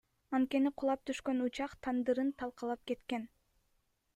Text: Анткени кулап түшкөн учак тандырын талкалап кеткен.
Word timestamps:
Анткени 0.35 0.71
кулап 0.83 1.03
түшкөн 1.09 1.43
учак 1.47 1.75
тандырын 1.87 2.33
талкалап 2.41 2.85
кеткен. 2.93 3.29